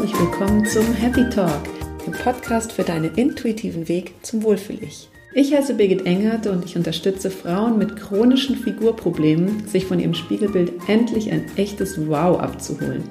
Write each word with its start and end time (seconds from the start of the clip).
herzlich 0.00 0.18
willkommen 0.18 0.64
zum 0.64 0.94
Happy 0.94 1.28
Talk, 1.28 1.60
dem 2.06 2.14
Podcast 2.14 2.72
für 2.72 2.84
deinen 2.84 3.14
intuitiven 3.16 3.86
Weg 3.86 4.14
zum 4.22 4.42
Wohlfühl-Ich. 4.42 5.10
Ich 5.34 5.52
heiße 5.52 5.74
Birgit 5.74 6.06
Engert 6.06 6.46
und 6.46 6.64
ich 6.64 6.74
unterstütze 6.74 7.30
Frauen 7.30 7.76
mit 7.76 7.96
chronischen 7.96 8.56
Figurproblemen, 8.56 9.66
sich 9.68 9.84
von 9.84 10.00
ihrem 10.00 10.14
Spiegelbild 10.14 10.72
endlich 10.88 11.30
ein 11.30 11.44
echtes 11.56 12.08
Wow 12.08 12.40
abzuholen. 12.40 13.10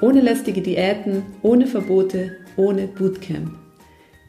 Ohne 0.00 0.22
lästige 0.22 0.62
Diäten, 0.62 1.22
ohne 1.42 1.66
Verbote, 1.66 2.38
ohne 2.56 2.86
Bootcamp. 2.86 3.52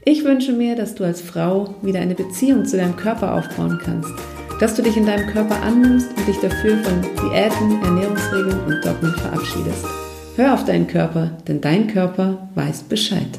Ich 0.03 0.25
wünsche 0.25 0.51
mir, 0.51 0.75
dass 0.75 0.95
du 0.95 1.05
als 1.05 1.21
Frau 1.21 1.73
wieder 1.83 2.01
eine 2.01 2.15
Beziehung 2.15 2.65
zu 2.65 2.75
deinem 2.75 2.97
Körper 2.97 3.33
aufbauen 3.33 3.79
kannst, 3.81 4.11
dass 4.59 4.75
du 4.75 4.81
dich 4.81 4.97
in 4.97 5.05
deinem 5.05 5.27
Körper 5.27 5.61
annimmst 5.61 6.09
und 6.17 6.27
dich 6.27 6.37
dafür 6.41 6.75
von 6.79 7.01
Diäten, 7.01 7.81
Ernährungsregeln 7.81 8.59
und 8.65 8.85
Dogmen 8.85 9.13
verabschiedest. 9.15 10.02
Hör 10.35 10.55
auf 10.55 10.65
deinen 10.65 10.87
Körper, 10.87 11.37
denn 11.47 11.61
dein 11.61 11.85
Körper 11.85 12.49
weiß 12.55 12.83
Bescheid. 12.83 13.37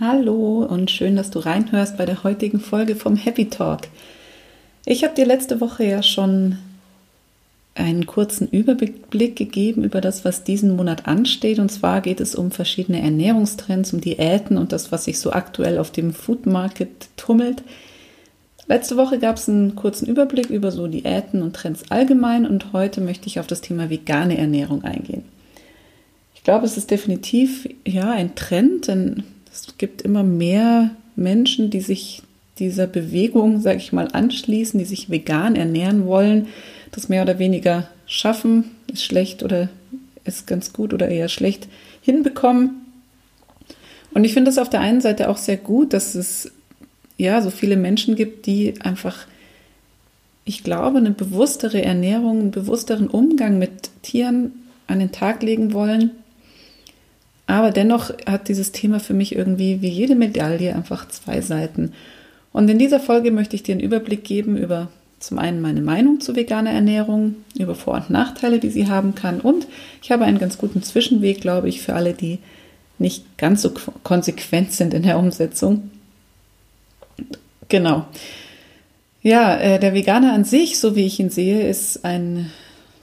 Hallo 0.00 0.66
und 0.68 0.90
schön, 0.90 1.14
dass 1.14 1.30
du 1.30 1.38
reinhörst 1.38 1.96
bei 1.96 2.04
der 2.04 2.24
heutigen 2.24 2.58
Folge 2.58 2.96
vom 2.96 3.14
Happy 3.14 3.48
Talk. 3.48 3.82
Ich 4.84 5.04
habe 5.04 5.14
dir 5.14 5.24
letzte 5.24 5.60
Woche 5.60 5.84
ja 5.84 6.02
schon 6.02 6.58
einen 7.76 8.06
kurzen 8.06 8.48
Überblick 8.48 9.36
gegeben 9.36 9.84
über 9.84 10.00
das, 10.00 10.24
was 10.24 10.42
diesen 10.42 10.74
Monat 10.74 11.06
ansteht. 11.06 11.60
Und 11.60 11.70
zwar 11.70 12.00
geht 12.00 12.18
es 12.20 12.34
um 12.34 12.50
verschiedene 12.50 13.00
Ernährungstrends, 13.00 13.92
um 13.92 14.00
Diäten 14.00 14.58
und 14.58 14.72
das, 14.72 14.90
was 14.90 15.04
sich 15.04 15.20
so 15.20 15.30
aktuell 15.30 15.78
auf 15.78 15.92
dem 15.92 16.12
Food 16.12 16.46
Market 16.46 17.06
tummelt. 17.16 17.62
Letzte 18.66 18.96
Woche 18.96 19.20
gab 19.20 19.36
es 19.36 19.48
einen 19.48 19.76
kurzen 19.76 20.08
Überblick 20.08 20.50
über 20.50 20.72
so 20.72 20.88
Diäten 20.88 21.42
und 21.42 21.54
Trends 21.54 21.84
allgemein 21.88 22.46
und 22.46 22.72
heute 22.72 23.00
möchte 23.00 23.28
ich 23.28 23.38
auf 23.38 23.46
das 23.46 23.60
Thema 23.60 23.90
vegane 23.90 24.36
Ernährung 24.36 24.82
eingehen 24.82 25.35
glaube, 26.46 26.64
es 26.64 26.76
ist 26.76 26.92
definitiv 26.92 27.68
ja 27.84 28.12
ein 28.12 28.36
Trend, 28.36 28.86
denn 28.86 29.24
es 29.52 29.66
gibt 29.78 30.00
immer 30.02 30.22
mehr 30.22 30.92
Menschen, 31.16 31.70
die 31.70 31.80
sich 31.80 32.22
dieser 32.60 32.86
Bewegung, 32.86 33.60
sage 33.60 33.78
ich 33.78 33.92
mal, 33.92 34.06
anschließen, 34.12 34.78
die 34.78 34.84
sich 34.84 35.10
vegan 35.10 35.56
ernähren 35.56 36.06
wollen, 36.06 36.46
das 36.92 37.08
mehr 37.08 37.22
oder 37.22 37.40
weniger 37.40 37.88
schaffen, 38.06 38.70
ist 38.92 39.02
schlecht 39.02 39.42
oder 39.42 39.68
ist 40.24 40.46
ganz 40.46 40.72
gut 40.72 40.94
oder 40.94 41.08
eher 41.08 41.26
schlecht 41.26 41.66
hinbekommen. 42.00 42.76
Und 44.14 44.22
ich 44.22 44.32
finde 44.32 44.52
es 44.52 44.58
auf 44.58 44.70
der 44.70 44.80
einen 44.80 45.00
Seite 45.00 45.28
auch 45.28 45.38
sehr 45.38 45.56
gut, 45.56 45.92
dass 45.92 46.14
es 46.14 46.52
ja 47.16 47.42
so 47.42 47.50
viele 47.50 47.76
Menschen 47.76 48.14
gibt, 48.14 48.46
die 48.46 48.74
einfach, 48.82 49.26
ich 50.44 50.62
glaube, 50.62 50.98
eine 50.98 51.10
bewusstere 51.10 51.82
Ernährung, 51.82 52.38
einen 52.38 52.50
bewussteren 52.52 53.08
Umgang 53.08 53.58
mit 53.58 53.90
Tieren 54.02 54.52
an 54.86 55.00
den 55.00 55.10
Tag 55.10 55.42
legen 55.42 55.72
wollen 55.72 56.12
aber 57.46 57.70
dennoch 57.70 58.10
hat 58.26 58.48
dieses 58.48 58.72
Thema 58.72 59.00
für 59.00 59.14
mich 59.14 59.34
irgendwie 59.34 59.80
wie 59.80 59.88
jede 59.88 60.16
Medaille 60.16 60.74
einfach 60.74 61.08
zwei 61.08 61.40
Seiten. 61.40 61.92
Und 62.52 62.68
in 62.68 62.78
dieser 62.78 63.00
Folge 63.00 63.30
möchte 63.30 63.54
ich 63.54 63.62
dir 63.62 63.72
einen 63.72 63.80
Überblick 63.80 64.24
geben 64.24 64.56
über 64.56 64.88
zum 65.20 65.38
einen 65.38 65.60
meine 65.60 65.80
Meinung 65.80 66.20
zu 66.20 66.36
veganer 66.36 66.70
Ernährung, 66.70 67.36
über 67.58 67.74
Vor- 67.74 67.94
und 67.94 68.10
Nachteile, 68.10 68.58
die 68.58 68.70
sie 68.70 68.88
haben 68.88 69.14
kann. 69.14 69.40
Und 69.40 69.66
ich 70.02 70.10
habe 70.10 70.24
einen 70.24 70.38
ganz 70.38 70.58
guten 70.58 70.82
Zwischenweg, 70.82 71.40
glaube 71.40 71.68
ich, 71.68 71.80
für 71.80 71.94
alle, 71.94 72.12
die 72.12 72.38
nicht 72.98 73.38
ganz 73.38 73.62
so 73.62 73.72
konsequent 74.02 74.72
sind 74.72 74.94
in 74.94 75.02
der 75.02 75.18
Umsetzung. 75.18 75.90
Genau. 77.68 78.06
Ja, 79.22 79.56
äh, 79.56 79.80
der 79.80 79.94
Veganer 79.94 80.32
an 80.32 80.44
sich, 80.44 80.78
so 80.78 80.94
wie 80.96 81.06
ich 81.06 81.18
ihn 81.18 81.30
sehe, 81.30 81.68
ist 81.68 82.04
ein 82.04 82.50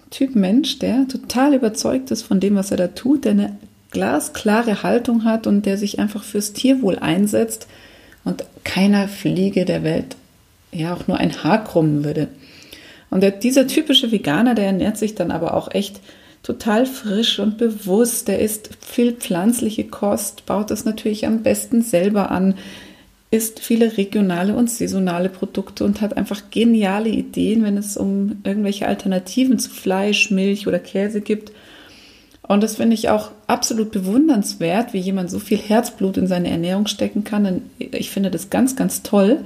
Typ 0.09 0.35
Mensch, 0.35 0.79
der 0.79 1.07
total 1.07 1.53
überzeugt 1.53 2.11
ist 2.11 2.21
von 2.21 2.39
dem, 2.39 2.55
was 2.55 2.71
er 2.71 2.77
da 2.77 2.87
tut, 2.87 3.25
der 3.25 3.31
eine 3.31 3.57
glasklare 3.93 4.83
Haltung 4.83 5.23
hat 5.23 5.47
und 5.47 5.65
der 5.65 5.77
sich 5.77 5.99
einfach 5.99 6.23
fürs 6.23 6.51
Tierwohl 6.51 6.99
einsetzt 6.99 7.67
und 8.25 8.43
keiner 8.63 9.07
Fliege 9.07 9.63
der 9.63 9.83
Welt 9.83 10.17
ja 10.71 10.93
auch 10.93 11.07
nur 11.07 11.17
ein 11.17 11.43
Haar 11.43 11.63
krummen 11.63 12.03
würde. 12.03 12.27
Und 13.09 13.21
der, 13.21 13.31
dieser 13.31 13.67
typische 13.67 14.11
Veganer, 14.11 14.55
der 14.55 14.65
ernährt 14.65 14.97
sich 14.97 15.15
dann 15.15 15.31
aber 15.31 15.53
auch 15.53 15.71
echt 15.71 16.01
total 16.41 16.85
frisch 16.85 17.39
und 17.39 17.57
bewusst. 17.57 18.27
Der 18.27 18.39
isst 18.39 18.71
viel 18.81 19.13
pflanzliche 19.13 19.85
Kost, 19.85 20.45
baut 20.45 20.71
das 20.71 20.83
natürlich 20.83 21.25
am 21.27 21.43
besten 21.43 21.81
selber 21.83 22.31
an, 22.31 22.55
isst 23.29 23.59
viele 23.59 23.97
regionale 23.97 24.55
und 24.55 24.69
saisonale 24.69 25.29
Produkte 25.29 25.83
und 25.85 26.01
hat 26.01 26.17
einfach 26.17 26.49
geniale 26.51 27.09
Ideen, 27.09 27.63
wenn 27.63 27.77
es 27.77 27.97
um 27.97 28.41
irgendwelche 28.43 28.87
Alternativen 28.87 29.59
zu 29.59 29.69
Fleisch, 29.69 30.31
Milch 30.31 30.67
oder 30.67 30.79
Käse 30.79 31.21
gibt 31.21 31.51
und 32.47 32.61
das 32.61 32.75
finde 32.75 32.93
ich 32.93 33.09
auch 33.09 33.31
absolut 33.47 33.91
bewundernswert, 33.91 34.93
wie 34.93 34.99
jemand 34.99 35.31
so 35.31 35.39
viel 35.39 35.57
Herzblut 35.57 36.17
in 36.17 36.27
seine 36.27 36.49
Ernährung 36.49 36.87
stecken 36.87 37.23
kann. 37.23 37.45
Und 37.45 37.61
ich 37.79 38.11
finde 38.11 38.31
das 38.31 38.49
ganz, 38.49 38.75
ganz 38.75 39.01
toll. 39.01 39.45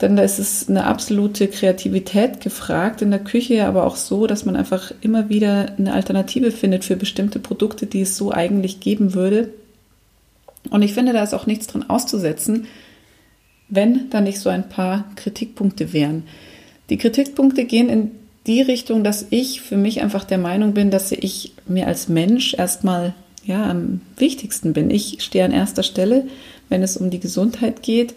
Denn 0.00 0.16
da 0.16 0.22
ist 0.22 0.38
es 0.38 0.68
eine 0.68 0.84
absolute 0.84 1.48
Kreativität 1.48 2.40
gefragt 2.40 3.02
in 3.02 3.10
der 3.10 3.20
Küche, 3.20 3.66
aber 3.66 3.86
auch 3.86 3.96
so, 3.96 4.26
dass 4.26 4.44
man 4.44 4.56
einfach 4.56 4.92
immer 5.00 5.28
wieder 5.28 5.74
eine 5.78 5.92
Alternative 5.92 6.50
findet 6.52 6.84
für 6.84 6.96
bestimmte 6.96 7.38
Produkte, 7.38 7.86
die 7.86 8.02
es 8.02 8.16
so 8.16 8.32
eigentlich 8.32 8.80
geben 8.80 9.14
würde. 9.14 9.50
Und 10.70 10.82
ich 10.82 10.92
finde, 10.92 11.12
da 11.12 11.22
ist 11.22 11.34
auch 11.34 11.46
nichts 11.46 11.66
dran 11.66 11.88
auszusetzen, 11.88 12.66
wenn 13.68 14.10
da 14.10 14.20
nicht 14.20 14.40
so 14.40 14.50
ein 14.50 14.68
paar 14.68 15.04
Kritikpunkte 15.16 15.92
wären. 15.92 16.24
Die 16.90 16.98
Kritikpunkte 16.98 17.64
gehen 17.64 17.88
in 17.88 18.10
die 18.50 18.62
Richtung, 18.62 19.04
dass 19.04 19.26
ich 19.30 19.60
für 19.60 19.76
mich 19.76 20.02
einfach 20.02 20.24
der 20.24 20.38
Meinung 20.38 20.74
bin, 20.74 20.90
dass 20.90 21.12
ich 21.12 21.52
mir 21.68 21.86
als 21.86 22.08
Mensch 22.08 22.52
erstmal 22.54 23.14
ja 23.44 23.70
am 23.70 24.00
wichtigsten 24.16 24.72
bin. 24.72 24.90
Ich 24.90 25.18
stehe 25.20 25.44
an 25.44 25.52
erster 25.52 25.84
Stelle, 25.84 26.26
wenn 26.68 26.82
es 26.82 26.96
um 26.96 27.10
die 27.10 27.20
Gesundheit 27.20 27.84
geht. 27.84 28.14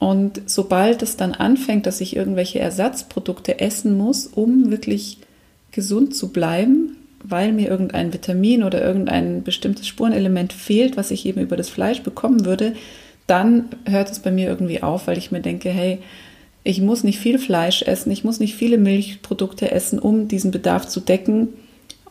Und 0.00 0.42
sobald 0.46 1.02
es 1.02 1.16
dann 1.16 1.34
anfängt, 1.34 1.86
dass 1.86 2.00
ich 2.00 2.16
irgendwelche 2.16 2.58
Ersatzprodukte 2.58 3.60
essen 3.60 3.96
muss, 3.96 4.26
um 4.26 4.72
wirklich 4.72 5.18
gesund 5.70 6.16
zu 6.16 6.32
bleiben, 6.32 6.96
weil 7.22 7.52
mir 7.52 7.68
irgendein 7.68 8.12
Vitamin 8.12 8.64
oder 8.64 8.82
irgendein 8.82 9.44
bestimmtes 9.44 9.86
Spurenelement 9.86 10.52
fehlt, 10.52 10.96
was 10.96 11.12
ich 11.12 11.26
eben 11.26 11.40
über 11.40 11.56
das 11.56 11.70
Fleisch 11.70 12.02
bekommen 12.02 12.44
würde, 12.44 12.74
dann 13.28 13.66
hört 13.84 14.10
es 14.10 14.18
bei 14.18 14.32
mir 14.32 14.48
irgendwie 14.48 14.82
auf, 14.82 15.06
weil 15.06 15.16
ich 15.16 15.30
mir 15.30 15.42
denke, 15.42 15.70
hey, 15.70 16.00
ich 16.64 16.80
muss 16.80 17.04
nicht 17.04 17.18
viel 17.18 17.38
Fleisch 17.38 17.82
essen, 17.82 18.12
ich 18.12 18.24
muss 18.24 18.40
nicht 18.40 18.54
viele 18.54 18.78
Milchprodukte 18.78 19.70
essen, 19.70 19.98
um 19.98 20.28
diesen 20.28 20.50
Bedarf 20.50 20.86
zu 20.86 21.00
decken. 21.00 21.48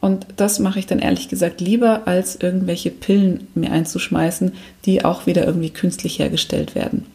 Und 0.02 0.26
das 0.36 0.60
mache 0.60 0.80
ich 0.80 0.88
dann 0.88 1.00
ehrlich 1.00 1.30
gesagt 1.30 1.62
lieber, 1.62 2.08
als 2.08 2.36
irgendwelche 2.36 2.90
Pillen 2.90 3.48
mir 3.54 3.72
einzuschmeißen, 3.72 4.54
die 4.86 5.06
auch 5.06 5.28
wieder 5.28 5.46
irgendwie 5.46 5.70
künstlich 5.70 6.20
hergestellt 6.20 6.76
werden. 6.76 7.06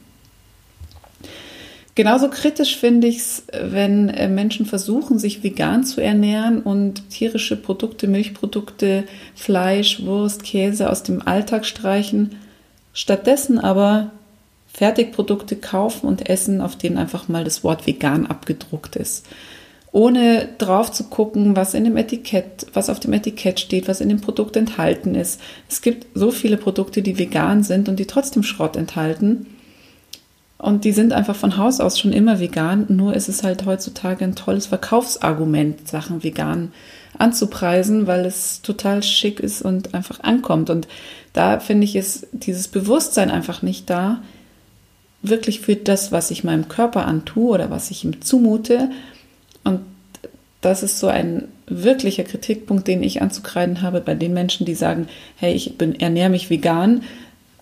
Genauso 1.96 2.28
kritisch 2.28 2.76
finde 2.76 3.06
ich 3.06 3.16
es, 3.16 3.44
wenn 3.52 4.10
äh, 4.10 4.28
Menschen 4.28 4.66
versuchen, 4.66 5.18
sich 5.18 5.42
vegan 5.42 5.82
zu 5.82 6.02
ernähren 6.02 6.60
und 6.60 7.08
tierische 7.08 7.56
Produkte, 7.56 8.06
Milchprodukte, 8.06 9.04
Fleisch, 9.34 10.04
Wurst, 10.04 10.44
Käse 10.44 10.90
aus 10.90 11.02
dem 11.02 11.26
Alltag 11.26 11.64
streichen, 11.64 12.36
stattdessen 12.92 13.58
aber 13.58 14.10
Fertigprodukte 14.76 15.56
kaufen 15.56 16.06
und 16.06 16.28
essen, 16.28 16.60
auf 16.60 16.76
denen 16.76 16.98
einfach 16.98 17.28
mal 17.28 17.44
das 17.44 17.64
Wort 17.64 17.86
vegan 17.86 18.26
abgedruckt 18.26 18.94
ist. 18.96 19.24
Ohne 19.90 20.50
drauf 20.58 20.92
zu 20.92 21.04
gucken, 21.04 21.56
was 21.56 21.72
in 21.72 21.84
dem 21.84 21.96
Etikett, 21.96 22.66
was 22.74 22.90
auf 22.90 23.00
dem 23.00 23.14
Etikett 23.14 23.58
steht, 23.58 23.88
was 23.88 24.02
in 24.02 24.10
dem 24.10 24.20
Produkt 24.20 24.54
enthalten 24.54 25.14
ist. 25.14 25.40
Es 25.66 25.80
gibt 25.80 26.06
so 26.12 26.30
viele 26.30 26.58
Produkte, 26.58 27.00
die 27.00 27.18
vegan 27.18 27.62
sind 27.62 27.88
und 27.88 27.98
die 27.98 28.04
trotzdem 28.04 28.42
Schrott 28.42 28.76
enthalten. 28.76 29.46
Und 30.58 30.84
die 30.84 30.92
sind 30.92 31.14
einfach 31.14 31.36
von 31.36 31.56
Haus 31.56 31.80
aus 31.80 31.98
schon 31.98 32.12
immer 32.12 32.38
vegan. 32.38 32.84
Nur 32.90 33.14
ist 33.14 33.30
es 33.30 33.42
halt 33.42 33.64
heutzutage 33.64 34.24
ein 34.26 34.34
tolles 34.34 34.66
Verkaufsargument, 34.66 35.88
Sachen 35.88 36.22
vegan 36.22 36.72
anzupreisen, 37.16 38.06
weil 38.06 38.26
es 38.26 38.60
total 38.60 39.02
schick 39.02 39.40
ist 39.40 39.62
und 39.62 39.94
einfach 39.94 40.20
ankommt. 40.20 40.68
Und 40.68 40.86
da 41.32 41.60
finde 41.60 41.84
ich, 41.84 41.96
ist 41.96 42.26
dieses 42.32 42.68
Bewusstsein 42.68 43.30
einfach 43.30 43.62
nicht 43.62 43.88
da, 43.88 44.20
wirklich 45.28 45.60
für 45.60 45.76
das, 45.76 46.12
was 46.12 46.30
ich 46.30 46.44
meinem 46.44 46.68
Körper 46.68 47.06
antue 47.06 47.54
oder 47.54 47.70
was 47.70 47.90
ich 47.90 48.04
ihm 48.04 48.20
zumute. 48.22 48.90
Und 49.64 49.80
das 50.60 50.82
ist 50.82 50.98
so 50.98 51.08
ein 51.08 51.48
wirklicher 51.66 52.24
Kritikpunkt, 52.24 52.86
den 52.88 53.02
ich 53.02 53.22
anzukreiden 53.22 53.82
habe 53.82 54.00
bei 54.00 54.14
den 54.14 54.32
Menschen, 54.34 54.66
die 54.66 54.74
sagen, 54.74 55.08
hey, 55.36 55.52
ich 55.52 55.76
bin, 55.76 55.98
ernähre 55.98 56.30
mich 56.30 56.50
vegan, 56.50 57.02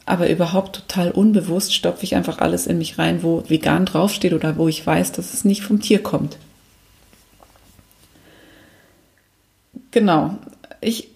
aber 0.06 0.28
überhaupt 0.28 0.76
total 0.76 1.10
unbewusst 1.10 1.74
stopfe 1.74 2.04
ich 2.04 2.14
einfach 2.14 2.38
alles 2.38 2.66
in 2.66 2.78
mich 2.78 2.98
rein, 2.98 3.22
wo 3.22 3.42
vegan 3.48 3.86
draufsteht 3.86 4.34
oder 4.34 4.56
wo 4.58 4.68
ich 4.68 4.86
weiß, 4.86 5.12
dass 5.12 5.32
es 5.32 5.44
nicht 5.44 5.62
vom 5.62 5.80
Tier 5.80 6.02
kommt. 6.02 6.36
Genau. 9.90 10.36
Ich 10.80 11.08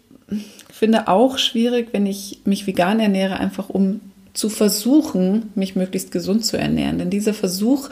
finde 0.73 1.09
auch 1.09 1.37
schwierig, 1.37 1.89
wenn 1.93 2.07
ich 2.07 2.41
mich 2.45 2.67
vegan 2.67 3.01
ernähre, 3.01 3.39
einfach 3.39 3.69
um 3.69 4.01
zu 4.39 4.49
versuchen, 4.51 5.51
mich 5.57 5.75
möglichst 5.75 6.13
gesund 6.13 6.45
zu 6.45 6.57
ernähren. 6.57 6.99
Denn 6.99 7.11
dieser 7.11 7.35
Versuch, 7.35 7.91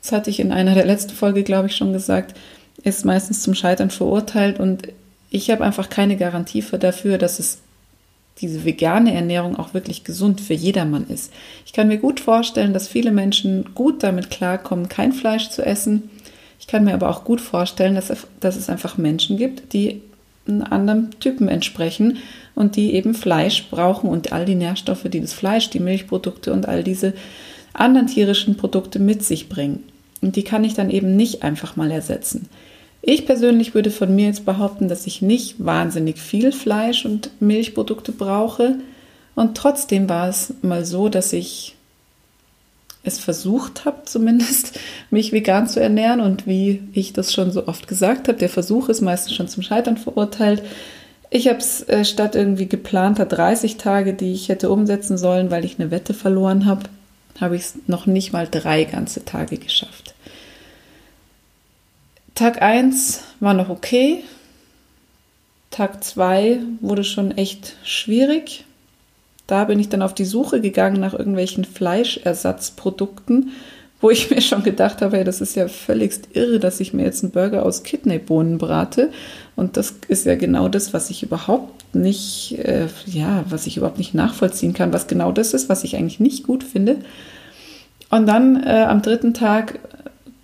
das 0.00 0.12
hatte 0.12 0.30
ich 0.30 0.38
in 0.38 0.52
einer 0.52 0.74
der 0.74 0.86
letzten 0.86 1.10
Folge, 1.10 1.42
glaube 1.42 1.66
ich, 1.66 1.74
schon 1.74 1.92
gesagt, 1.92 2.36
ist 2.84 3.04
meistens 3.04 3.42
zum 3.42 3.54
Scheitern 3.54 3.90
verurteilt 3.90 4.60
und 4.60 4.86
ich 5.30 5.50
habe 5.50 5.64
einfach 5.64 5.90
keine 5.90 6.16
Garantie 6.16 6.62
für 6.62 6.78
dafür, 6.78 7.18
dass 7.18 7.40
es 7.40 7.58
diese 8.38 8.64
vegane 8.64 9.12
Ernährung 9.12 9.56
auch 9.56 9.74
wirklich 9.74 10.04
gesund 10.04 10.40
für 10.40 10.54
jedermann 10.54 11.08
ist. 11.08 11.32
Ich 11.66 11.72
kann 11.72 11.88
mir 11.88 11.98
gut 11.98 12.20
vorstellen, 12.20 12.72
dass 12.72 12.86
viele 12.86 13.10
Menschen 13.10 13.74
gut 13.74 14.04
damit 14.04 14.30
klarkommen, 14.30 14.88
kein 14.88 15.12
Fleisch 15.12 15.50
zu 15.50 15.66
essen. 15.66 16.08
Ich 16.60 16.68
kann 16.68 16.84
mir 16.84 16.94
aber 16.94 17.10
auch 17.10 17.24
gut 17.24 17.40
vorstellen, 17.40 17.96
dass, 17.96 18.12
dass 18.38 18.56
es 18.56 18.70
einfach 18.70 18.96
Menschen 18.96 19.36
gibt, 19.36 19.72
die 19.72 20.02
einem 20.46 20.62
anderen 20.62 21.10
Typen 21.20 21.48
entsprechen 21.48 22.18
und 22.54 22.76
die 22.76 22.94
eben 22.94 23.14
Fleisch 23.14 23.68
brauchen 23.70 24.08
und 24.08 24.32
all 24.32 24.44
die 24.44 24.54
Nährstoffe, 24.54 25.04
die 25.04 25.20
das 25.20 25.32
Fleisch, 25.32 25.70
die 25.70 25.80
Milchprodukte 25.80 26.52
und 26.52 26.68
all 26.68 26.82
diese 26.82 27.14
anderen 27.72 28.06
tierischen 28.06 28.56
Produkte 28.56 28.98
mit 28.98 29.24
sich 29.24 29.48
bringen. 29.48 29.84
Und 30.20 30.36
die 30.36 30.44
kann 30.44 30.64
ich 30.64 30.74
dann 30.74 30.90
eben 30.90 31.16
nicht 31.16 31.42
einfach 31.42 31.76
mal 31.76 31.90
ersetzen. 31.90 32.48
Ich 33.02 33.24
persönlich 33.24 33.74
würde 33.74 33.90
von 33.90 34.14
mir 34.14 34.26
jetzt 34.26 34.44
behaupten, 34.44 34.88
dass 34.88 35.06
ich 35.06 35.22
nicht 35.22 35.64
wahnsinnig 35.64 36.18
viel 36.18 36.52
Fleisch 36.52 37.06
und 37.06 37.30
Milchprodukte 37.40 38.12
brauche. 38.12 38.76
Und 39.34 39.56
trotzdem 39.56 40.08
war 40.08 40.28
es 40.28 40.54
mal 40.60 40.84
so, 40.84 41.08
dass 41.08 41.32
ich 41.32 41.76
es 43.02 43.18
versucht 43.18 43.84
habe, 43.84 44.02
zumindest 44.04 44.78
mich 45.10 45.32
vegan 45.32 45.68
zu 45.68 45.80
ernähren. 45.80 46.20
Und 46.20 46.46
wie 46.46 46.82
ich 46.92 47.12
das 47.12 47.32
schon 47.32 47.50
so 47.52 47.66
oft 47.66 47.88
gesagt 47.88 48.28
habe, 48.28 48.38
der 48.38 48.48
Versuch 48.48 48.88
ist 48.88 49.00
meistens 49.00 49.34
schon 49.34 49.48
zum 49.48 49.62
Scheitern 49.62 49.96
verurteilt. 49.96 50.62
Ich 51.30 51.46
habe 51.48 51.58
es 51.58 51.88
äh, 51.88 52.04
statt 52.04 52.34
irgendwie 52.34 52.66
geplanter 52.66 53.24
30 53.24 53.76
Tage, 53.76 54.14
die 54.14 54.32
ich 54.32 54.48
hätte 54.48 54.70
umsetzen 54.70 55.16
sollen, 55.16 55.50
weil 55.50 55.64
ich 55.64 55.78
eine 55.78 55.90
Wette 55.90 56.12
verloren 56.12 56.66
habe, 56.66 56.82
habe 57.40 57.56
ich 57.56 57.62
es 57.62 57.74
noch 57.86 58.06
nicht 58.06 58.32
mal 58.32 58.48
drei 58.50 58.84
ganze 58.84 59.24
Tage 59.24 59.56
geschafft. 59.56 60.14
Tag 62.34 62.60
1 62.60 63.22
war 63.38 63.54
noch 63.54 63.68
okay. 63.68 64.24
Tag 65.70 66.02
2 66.02 66.60
wurde 66.80 67.04
schon 67.04 67.36
echt 67.36 67.76
schwierig. 67.84 68.64
Da 69.50 69.64
bin 69.64 69.80
ich 69.80 69.88
dann 69.88 70.02
auf 70.02 70.14
die 70.14 70.24
Suche 70.24 70.60
gegangen 70.60 71.00
nach 71.00 71.12
irgendwelchen 71.12 71.64
Fleischersatzprodukten, 71.64 73.50
wo 74.00 74.08
ich 74.10 74.30
mir 74.34 74.40
schon 74.40 74.62
gedacht 74.62 75.02
habe, 75.02 75.16
hey, 75.16 75.24
das 75.24 75.40
ist 75.40 75.56
ja 75.56 75.66
völligst 75.66 76.28
irre, 76.34 76.60
dass 76.60 76.78
ich 76.78 76.92
mir 76.92 77.02
jetzt 77.02 77.24
einen 77.24 77.32
Burger 77.32 77.66
aus 77.66 77.82
Kidneybohnen 77.82 78.58
brate. 78.58 79.10
Und 79.56 79.76
das 79.76 79.94
ist 80.06 80.24
ja 80.24 80.36
genau 80.36 80.68
das, 80.68 80.94
was 80.94 81.10
ich 81.10 81.24
überhaupt 81.24 81.96
nicht, 81.96 82.58
äh, 82.60 82.86
ja, 83.06 83.44
was 83.48 83.66
ich 83.66 83.76
überhaupt 83.76 83.98
nicht 83.98 84.14
nachvollziehen 84.14 84.72
kann, 84.72 84.92
was 84.92 85.08
genau 85.08 85.32
das 85.32 85.52
ist, 85.52 85.68
was 85.68 85.82
ich 85.82 85.96
eigentlich 85.96 86.20
nicht 86.20 86.44
gut 86.44 86.62
finde. 86.62 86.98
Und 88.08 88.26
dann 88.26 88.62
äh, 88.62 88.86
am 88.88 89.02
dritten 89.02 89.34
Tag 89.34 89.80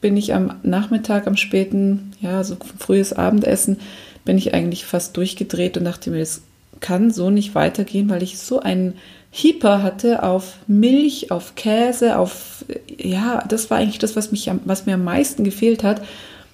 bin 0.01 0.17
ich 0.17 0.35
am 0.35 0.55
Nachmittag, 0.65 1.29
am 1.29 1.37
späten, 1.37 2.11
ja, 2.21 2.43
so 2.43 2.57
frühes 2.79 3.13
Abendessen, 3.13 3.79
bin 4.25 4.37
ich 4.37 4.53
eigentlich 4.53 4.85
fast 4.85 5.17
durchgedreht 5.17 5.77
und 5.77 5.85
dachte 5.85 6.11
mir, 6.11 6.19
das 6.19 6.43
kann 6.81 7.11
so 7.11 7.31
nicht 7.31 7.55
weitergehen, 7.55 8.09
weil 8.09 8.23
ich 8.23 8.39
so 8.39 8.61
einen 8.61 8.95
Hieper 9.31 9.83
hatte 9.83 10.23
auf 10.23 10.57
Milch, 10.67 11.31
auf 11.31 11.55
Käse, 11.57 12.19
auf, 12.19 12.65
ja, 12.97 13.45
das 13.47 13.71
war 13.71 13.79
eigentlich 13.79 13.99
das, 13.99 14.17
was, 14.17 14.33
mich, 14.33 14.51
was 14.65 14.87
mir 14.87 14.95
am 14.95 15.05
meisten 15.05 15.45
gefehlt 15.45 15.85
hat. 15.85 16.03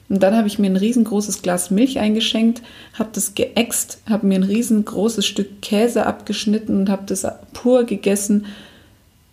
Und 0.09 0.23
dann 0.23 0.37
habe 0.37 0.49
ich 0.49 0.59
mir 0.59 0.67
ein 0.67 0.77
riesengroßes 0.77 1.43
Glas 1.43 1.71
Milch 1.71 1.99
eingeschenkt, 1.99 2.61
habe 2.95 3.11
das 3.13 3.35
geäxt, 3.35 4.03
habe 4.09 4.27
mir 4.27 4.35
ein 4.35 4.43
riesengroßes 4.43 5.25
Stück 5.25 5.63
Käse 5.63 6.07
abgeschnitten 6.07 6.77
und 6.77 6.91
habe 6.91 7.05
das 7.07 7.27
pur 7.53 7.85
gegessen. 7.85 8.47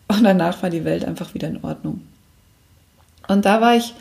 Und 0.07 0.23
danach 0.23 0.63
war 0.63 0.69
die 0.69 0.85
Welt 0.85 1.03
einfach 1.03 1.33
wieder 1.33 1.47
in 1.47 1.63
Ordnung. 1.63 2.01
Und 3.27 3.45
da 3.45 3.61
war 3.61 3.75
ich, 3.75 3.93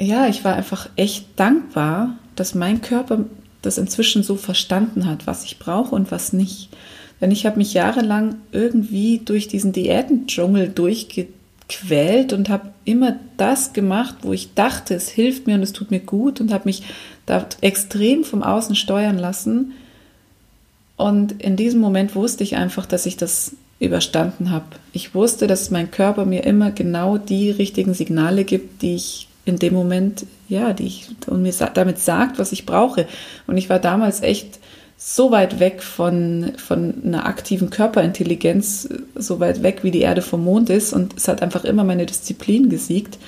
ja, 0.00 0.26
ich 0.28 0.44
war 0.44 0.54
einfach 0.54 0.88
echt 0.96 1.26
dankbar, 1.36 2.16
dass 2.36 2.54
mein 2.54 2.80
Körper 2.80 3.24
das 3.62 3.78
inzwischen 3.78 4.22
so 4.22 4.36
verstanden 4.36 5.06
hat, 5.06 5.26
was 5.26 5.44
ich 5.44 5.58
brauche 5.58 5.94
und 5.94 6.10
was 6.10 6.32
nicht. 6.32 6.68
Denn 7.20 7.30
ich 7.30 7.46
habe 7.46 7.58
mich 7.58 7.74
jahrelang 7.74 8.36
irgendwie 8.52 9.20
durch 9.24 9.48
diesen 9.48 9.72
Diätendschungel 9.72 10.68
durchgequält 10.68 12.32
und 12.32 12.48
habe 12.48 12.70
immer 12.84 13.16
das 13.36 13.72
gemacht, 13.72 14.16
wo 14.22 14.32
ich 14.32 14.54
dachte, 14.54 14.94
es 14.94 15.08
hilft 15.08 15.46
mir 15.46 15.56
und 15.56 15.62
es 15.62 15.72
tut 15.72 15.90
mir 15.90 16.00
gut 16.00 16.40
und 16.40 16.52
habe 16.52 16.64
mich 16.66 16.82
da 17.26 17.44
extrem 17.60 18.24
vom 18.24 18.42
Außen 18.42 18.76
steuern 18.76 19.18
lassen. 19.18 19.72
Und 20.96 21.42
in 21.42 21.56
diesem 21.56 21.80
Moment 21.80 22.14
wusste 22.14 22.44
ich 22.44 22.56
einfach, 22.56 22.86
dass 22.86 23.06
ich 23.06 23.16
das 23.16 23.52
überstanden 23.80 24.50
habe. 24.50 24.66
Ich 24.92 25.14
wusste, 25.14 25.46
dass 25.46 25.70
mein 25.70 25.90
Körper 25.90 26.24
mir 26.24 26.44
immer 26.44 26.70
genau 26.70 27.18
die 27.18 27.50
richtigen 27.50 27.94
Signale 27.94 28.44
gibt, 28.44 28.82
die 28.82 28.96
ich 28.96 29.27
in 29.48 29.58
dem 29.58 29.74
Moment, 29.74 30.26
ja, 30.48 30.72
die 30.72 30.86
ich 30.86 31.08
und 31.26 31.42
mir 31.42 31.52
damit 31.74 31.98
sagt, 31.98 32.38
was 32.38 32.52
ich 32.52 32.66
brauche. 32.66 33.06
Und 33.46 33.56
ich 33.56 33.68
war 33.68 33.78
damals 33.78 34.22
echt 34.22 34.58
so 34.96 35.30
weit 35.30 35.60
weg 35.60 35.82
von, 35.82 36.52
von 36.56 36.94
einer 37.04 37.26
aktiven 37.26 37.70
Körperintelligenz, 37.70 38.88
so 39.14 39.38
weit 39.40 39.62
weg, 39.62 39.84
wie 39.84 39.92
die 39.92 40.00
Erde 40.00 40.22
vom 40.22 40.44
Mond 40.44 40.70
ist. 40.70 40.92
Und 40.92 41.16
es 41.16 41.28
hat 41.28 41.40
einfach 41.40 41.64
immer 41.64 41.84
meine 41.84 42.06
Disziplin 42.06 42.68
gesiegt. 42.68 43.18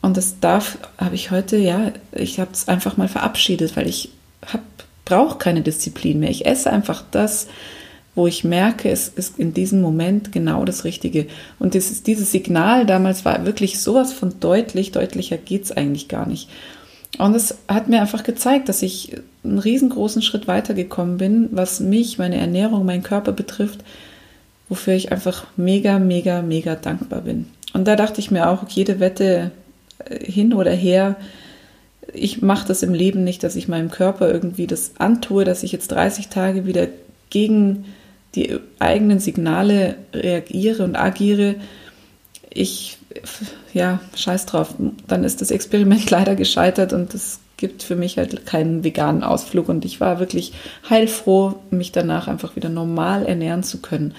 Und 0.00 0.16
das 0.16 0.40
darf, 0.40 0.78
habe 0.98 1.14
ich 1.14 1.30
heute, 1.30 1.56
ja, 1.56 1.92
ich 2.12 2.40
habe 2.40 2.50
es 2.52 2.68
einfach 2.68 2.96
mal 2.96 3.08
verabschiedet, 3.08 3.76
weil 3.76 3.86
ich 3.86 4.10
brauche 5.04 5.38
keine 5.38 5.62
Disziplin 5.62 6.20
mehr. 6.20 6.30
Ich 6.30 6.46
esse 6.46 6.70
einfach 6.70 7.04
das, 7.10 7.48
wo 8.14 8.26
ich 8.26 8.44
merke, 8.44 8.90
es 8.90 9.08
ist 9.08 9.38
in 9.38 9.54
diesem 9.54 9.80
Moment 9.80 10.30
genau 10.32 10.64
das 10.64 10.84
Richtige. 10.84 11.26
Und 11.58 11.74
dieses, 11.74 12.02
dieses 12.02 12.30
Signal 12.30 12.86
damals 12.86 13.24
war 13.24 13.44
wirklich 13.44 13.80
sowas 13.80 14.12
von 14.12 14.38
deutlich, 14.40 14.92
deutlicher 14.92 15.36
geht 15.36 15.64
es 15.64 15.72
eigentlich 15.72 16.08
gar 16.08 16.26
nicht. 16.26 16.48
Und 17.18 17.34
es 17.34 17.56
hat 17.68 17.88
mir 17.88 18.00
einfach 18.00 18.22
gezeigt, 18.22 18.68
dass 18.68 18.82
ich 18.82 19.16
einen 19.44 19.58
riesengroßen 19.58 20.22
Schritt 20.22 20.48
weitergekommen 20.48 21.18
bin, 21.18 21.48
was 21.52 21.80
mich, 21.80 22.18
meine 22.18 22.36
Ernährung, 22.36 22.84
meinen 22.84 23.02
Körper 23.02 23.32
betrifft, 23.32 23.84
wofür 24.68 24.94
ich 24.94 25.12
einfach 25.12 25.44
mega, 25.56 25.98
mega, 25.98 26.42
mega 26.42 26.74
dankbar 26.74 27.22
bin. 27.22 27.46
Und 27.72 27.86
da 27.86 27.96
dachte 27.96 28.20
ich 28.20 28.30
mir 28.30 28.48
auch, 28.48 28.68
jede 28.68 29.00
Wette 29.00 29.50
äh, 30.04 30.24
hin 30.24 30.54
oder 30.54 30.72
her, 30.72 31.16
ich 32.12 32.42
mache 32.42 32.68
das 32.68 32.82
im 32.82 32.94
Leben 32.94 33.24
nicht, 33.24 33.42
dass 33.42 33.56
ich 33.56 33.68
meinem 33.68 33.90
Körper 33.90 34.30
irgendwie 34.30 34.66
das 34.66 34.92
antue, 34.98 35.44
dass 35.44 35.62
ich 35.62 35.72
jetzt 35.72 35.88
30 35.88 36.28
Tage 36.28 36.66
wieder 36.66 36.88
gegen 37.30 37.86
die 38.34 38.58
eigenen 38.78 39.20
Signale 39.20 39.96
reagiere 40.12 40.84
und 40.84 40.96
agiere, 40.96 41.56
ich, 42.50 42.98
ja, 43.72 44.00
scheiß 44.14 44.46
drauf, 44.46 44.74
dann 45.08 45.24
ist 45.24 45.40
das 45.40 45.50
Experiment 45.50 46.10
leider 46.10 46.34
gescheitert 46.36 46.92
und 46.92 47.14
es 47.14 47.40
gibt 47.56 47.82
für 47.82 47.96
mich 47.96 48.18
halt 48.18 48.46
keinen 48.46 48.84
veganen 48.84 49.22
Ausflug. 49.22 49.68
Und 49.68 49.84
ich 49.84 50.00
war 50.00 50.18
wirklich 50.18 50.52
heilfroh, 50.88 51.54
mich 51.70 51.92
danach 51.92 52.28
einfach 52.28 52.56
wieder 52.56 52.68
normal 52.68 53.26
ernähren 53.26 53.62
zu 53.62 53.78
können. 53.78 54.14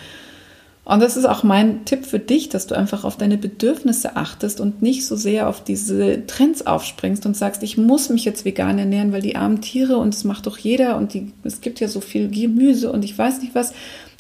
Und 0.86 1.02
das 1.02 1.18
ist 1.18 1.26
auch 1.26 1.42
mein 1.42 1.84
Tipp 1.86 2.06
für 2.06 2.20
dich, 2.20 2.50
dass 2.50 2.68
du 2.68 2.76
einfach 2.76 3.04
auf 3.06 3.18
deine 3.18 3.40
Bedürfnisse 3.40 4.16
achtest 4.16 4.62
und 4.62 4.84
nicht 4.84 5.08
so 5.08 5.16
sehr 5.16 5.50
auf 5.50 5.64
diese 5.64 6.28
Trends 6.28 6.68
aufspringst 6.68 7.26
und 7.26 7.36
sagst, 7.36 7.64
ich 7.64 7.76
muss 7.76 8.10
mich 8.10 8.24
jetzt 8.24 8.46
vegan 8.46 8.78
ernähren, 8.78 9.12
weil 9.12 9.24
die 9.24 9.36
armen 9.36 9.62
Tiere 9.62 9.98
und 9.98 10.14
das 10.14 10.24
macht 10.26 10.46
doch 10.46 10.60
jeder 10.60 10.98
und 10.98 11.16
die, 11.16 11.32
es 11.44 11.62
gibt 11.62 11.80
ja 11.80 11.88
so 11.88 12.02
viel 12.02 12.30
Gemüse 12.30 12.92
und 12.92 13.04
ich 13.04 13.18
weiß 13.18 13.42
nicht 13.42 13.56
was 13.56 13.74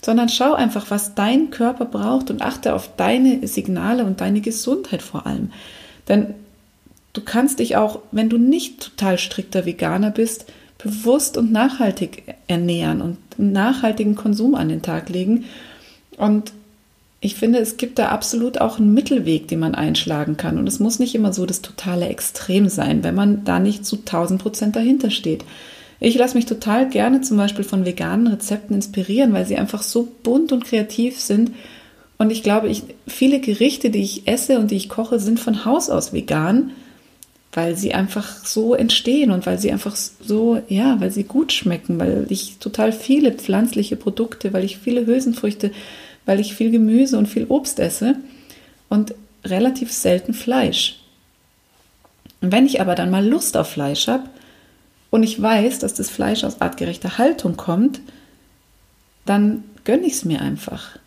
sondern 0.05 0.29
schau 0.29 0.53
einfach, 0.53 0.91
was 0.91 1.15
dein 1.15 1.49
Körper 1.49 1.85
braucht 1.85 2.29
und 2.29 2.43
achte 2.43 2.75
auf 2.75 2.95
deine 2.95 3.47
Signale 3.47 4.05
und 4.05 4.21
deine 4.21 4.39
Gesundheit 4.39 5.01
vor 5.01 5.25
allem. 5.25 5.51
Denn 6.07 6.35
du 7.13 7.21
kannst 7.21 7.57
dich 7.57 7.75
auch, 7.75 8.01
wenn 8.11 8.29
du 8.29 8.37
nicht 8.37 8.81
total 8.81 9.17
strikter 9.17 9.65
Veganer 9.65 10.11
bist, 10.11 10.45
bewusst 10.77 11.37
und 11.37 11.51
nachhaltig 11.51 12.35
ernähren 12.45 13.01
und 13.01 13.17
nachhaltigen 13.37 14.13
Konsum 14.13 14.53
an 14.53 14.69
den 14.69 14.83
Tag 14.83 15.09
legen. 15.09 15.45
Und 16.17 16.53
ich 17.19 17.33
finde, 17.33 17.57
es 17.57 17.77
gibt 17.77 17.97
da 17.97 18.09
absolut 18.09 18.61
auch 18.61 18.77
einen 18.77 18.93
Mittelweg, 18.93 19.47
den 19.47 19.57
man 19.57 19.73
einschlagen 19.73 20.37
kann. 20.37 20.59
Und 20.59 20.67
es 20.67 20.79
muss 20.79 20.99
nicht 20.99 21.15
immer 21.15 21.33
so 21.33 21.47
das 21.47 21.63
totale 21.63 22.09
Extrem 22.09 22.69
sein, 22.69 23.03
wenn 23.03 23.15
man 23.15 23.43
da 23.43 23.57
nicht 23.57 23.87
zu 23.87 23.95
1000 23.95 24.39
Prozent 24.39 24.75
dahinter 24.75 25.09
steht. 25.09 25.45
Ich 25.99 26.15
lasse 26.15 26.35
mich 26.35 26.45
total 26.45 26.89
gerne 26.89 27.21
zum 27.21 27.37
Beispiel 27.37 27.63
von 27.63 27.85
veganen 27.85 28.27
Rezepten 28.27 28.75
inspirieren, 28.75 29.33
weil 29.33 29.45
sie 29.45 29.57
einfach 29.57 29.81
so 29.81 30.07
bunt 30.23 30.51
und 30.51 30.65
kreativ 30.65 31.19
sind. 31.19 31.51
Und 32.17 32.31
ich 32.31 32.43
glaube, 32.43 32.67
ich, 32.69 32.83
viele 33.07 33.39
Gerichte, 33.39 33.89
die 33.89 34.01
ich 34.01 34.27
esse 34.27 34.59
und 34.59 34.71
die 34.71 34.75
ich 34.75 34.89
koche, 34.89 35.19
sind 35.19 35.39
von 35.39 35.65
Haus 35.65 35.89
aus 35.89 36.13
vegan, 36.13 36.71
weil 37.53 37.77
sie 37.77 37.93
einfach 37.93 38.45
so 38.45 38.73
entstehen 38.75 39.31
und 39.31 39.45
weil 39.45 39.59
sie 39.59 39.71
einfach 39.71 39.95
so, 39.95 40.61
ja, 40.67 40.99
weil 40.99 41.11
sie 41.11 41.23
gut 41.23 41.53
schmecken, 41.53 41.99
weil 41.99 42.25
ich 42.29 42.57
total 42.59 42.91
viele 42.91 43.31
pflanzliche 43.31 43.95
Produkte, 43.95 44.51
weil 44.51 44.65
ich 44.65 44.77
viele 44.77 45.05
Hülsenfrüchte, 45.05 45.71
weil 46.25 46.39
ich 46.39 46.53
viel 46.53 46.71
Gemüse 46.71 47.17
und 47.17 47.27
viel 47.27 47.45
Obst 47.45 47.79
esse 47.79 48.15
und 48.89 49.15
relativ 49.45 49.91
selten 49.91 50.33
Fleisch. 50.33 50.99
Und 52.41 52.51
wenn 52.51 52.65
ich 52.65 52.81
aber 52.81 52.95
dann 52.95 53.11
mal 53.11 53.25
Lust 53.25 53.55
auf 53.55 53.69
Fleisch 53.69 54.07
habe, 54.07 54.29
und 55.15 55.23
ich 55.23 55.41
weiß, 55.41 55.79
dass 55.79 55.93
das 55.93 56.09
Fleisch 56.09 56.43
aus 56.43 56.59
artgerechter 56.59 57.17
Haltung 57.17 57.55
kommt, 57.55 58.01
dann 59.25 59.63
gönne 59.85 60.05
ich 60.05 60.13
es 60.13 60.25
mir 60.25 60.41
einfach. 60.41 60.99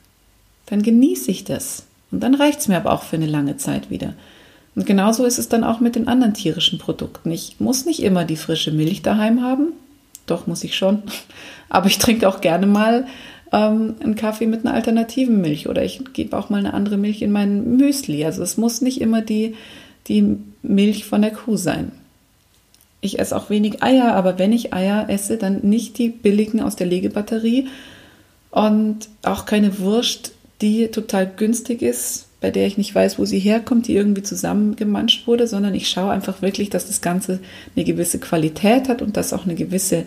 Dann 0.67 0.83
genieße 0.83 1.31
ich 1.31 1.45
das. 1.45 1.85
Und 2.11 2.21
dann 2.21 2.35
reicht 2.35 2.61
es 2.61 2.69
mir 2.69 2.79
aber 2.79 2.93
auch 2.93 3.03
für 3.03 3.17
eine 3.17 3.27
lange 3.27 3.59
Zeit 3.59 3.91
wieder. 3.91 4.15
Und 4.75 4.87
genauso 4.87 5.27
ist 5.27 5.39
es 5.39 5.51
dann 5.51 5.63
auch 5.63 5.81
mit 5.81 5.95
den 5.95 6.09
anderen 6.09 6.33
tierischen 6.33 6.79
Produkten. 6.79 7.31
Ich 7.31 7.57
muss 7.59 7.85
nicht 7.85 8.03
immer 8.03 8.25
die 8.25 8.37
frische 8.37 8.73
Milch 8.73 9.03
daheim 9.03 9.43
haben. 9.43 9.73
doch 10.25 10.47
muss 10.47 10.65
ich 10.65 10.75
schon. 10.75 11.03
Aber 11.69 11.87
ich 11.87 11.99
trinke 11.99 12.29
auch 12.29 12.41
gerne 12.41 12.67
mal 12.67 13.07
ähm, 13.53 13.97
einen 14.01 14.15
Kaffee 14.15 14.47
mit 14.47 14.65
einer 14.65 14.75
alternativen 14.75 15.43
Milch 15.43 15.69
oder 15.69 15.85
ich 15.85 16.01
gebe 16.15 16.35
auch 16.35 16.49
mal 16.49 16.59
eine 16.59 16.73
andere 16.73 16.97
Milch 16.97 17.21
in 17.21 17.31
mein 17.31 17.77
Müsli. 17.77 18.25
Also 18.25 18.43
es 18.43 18.57
muss 18.57 18.81
nicht 18.81 19.03
immer 19.03 19.21
die, 19.21 19.55
die 20.07 20.39
Milch 20.63 21.05
von 21.05 21.21
der 21.21 21.33
Kuh 21.33 21.59
sein. 21.59 21.93
Ich 23.01 23.19
esse 23.19 23.37
auch 23.37 23.51
wenig 23.51 23.83
Eier, 23.83 24.15
aber 24.15 24.39
wenn 24.39 24.53
ich 24.53 24.73
Eier 24.73 25.09
esse, 25.09 25.37
dann 25.37 25.61
nicht 25.63 25.99
die 25.99 26.09
billigen 26.09 26.61
aus 26.61 26.77
der 26.77 26.87
Legebatterie 26.87 27.69
und 28.51 29.09
auch 29.23 29.47
keine 29.47 29.79
Wurst, 29.79 30.33
die 30.61 30.89
total 30.89 31.27
günstig 31.29 31.83
ist, 31.83 32.27
bei 32.41 32.51
der 32.51 32.67
ich 32.67 32.79
nicht 32.79 32.95
weiß, 32.95 33.19
wo 33.19 33.25
sie 33.25 33.39
herkommt, 33.39 33.87
die 33.87 33.95
irgendwie 33.95 34.23
zusammengemanscht 34.23 35.27
wurde, 35.27 35.47
sondern 35.47 35.75
ich 35.75 35.89
schaue 35.89 36.11
einfach 36.11 36.43
wirklich, 36.43 36.71
dass 36.71 36.87
das 36.87 37.01
Ganze 37.01 37.41
eine 37.77 37.85
gewisse 37.85 38.19
Qualität 38.19 38.89
hat 38.89 39.03
und 39.03 39.17
dass 39.17 39.33
auch 39.33 39.45
eine 39.45 39.55
gewisse 39.55 40.05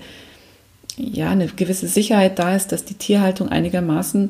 ja, 0.98 1.30
eine 1.30 1.48
gewisse 1.48 1.88
Sicherheit 1.88 2.40
da 2.40 2.56
ist, 2.56 2.72
dass 2.72 2.86
die 2.86 2.96
Tierhaltung 2.96 3.50
einigermaßen 3.50 4.30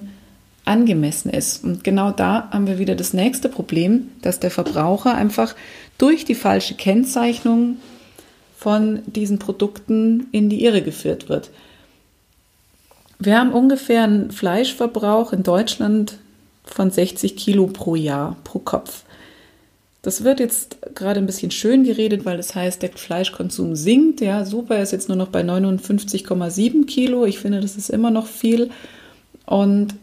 angemessen 0.64 1.30
ist. 1.32 1.64
Und 1.64 1.84
genau 1.84 2.12
da 2.12 2.50
haben 2.52 2.68
wir 2.68 2.78
wieder 2.80 2.96
das 2.96 3.14
nächste 3.14 3.50
Problem, 3.50 4.10
dass 4.22 4.40
der 4.40 4.52
Verbraucher 4.52 5.16
einfach 5.16 5.56
durch 5.98 6.24
die 6.24 6.36
falsche 6.36 6.76
Kennzeichnung 6.76 7.78
von 8.62 9.02
diesen 9.08 9.40
Produkten 9.40 10.28
in 10.32 10.48
die 10.48 10.64
Irre 10.64 10.84
geführt 10.84 11.30
wird. 11.30 11.50
Wir 13.18 13.40
haben 13.40 13.54
ungefähr 13.54 14.04
einen 14.04 14.30
Fleischverbrauch 14.30 15.34
in 15.34 15.42
Deutschland 15.42 16.20
von 16.64 16.92
60 16.92 17.36
Kilo 17.36 17.66
pro 17.66 17.96
Jahr, 17.96 18.38
pro 18.44 18.60
Kopf. 18.60 19.02
Das 20.04 20.24
wird 20.24 20.40
jetzt 20.40 20.78
gerade 20.94 21.20
ein 21.20 21.26
bisschen 21.26 21.50
schön 21.50 21.84
geredet, 21.84 22.24
weil 22.24 22.38
das 22.38 22.54
heißt, 22.54 22.84
der 22.84 22.92
Fleischkonsum 22.92 23.76
sinkt. 23.76 24.22
Ja, 24.22 24.46
super, 24.46 24.80
ist 24.80 24.92
jetzt 24.92 25.10
nur 25.10 25.18
noch 25.18 25.30
bei 25.30 25.42
59,7 25.42 26.86
Kilo. 26.86 27.26
Ich 27.26 27.40
finde, 27.40 27.62
das 27.62 27.78
ist 27.78 27.90
immer 27.90 28.12
noch 28.12 28.28
viel. 28.28 28.70
Und 29.48 29.96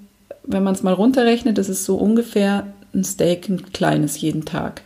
wenn 0.42 0.64
man 0.64 0.74
es 0.74 0.82
mal 0.82 0.94
runterrechnet, 0.94 1.58
das 1.58 1.68
ist 1.68 1.84
so 1.84 1.94
ungefähr 1.94 2.66
ein 2.92 3.04
Steak, 3.04 3.48
ein 3.48 3.72
kleines 3.72 4.20
jeden 4.20 4.44
Tag. 4.44 4.82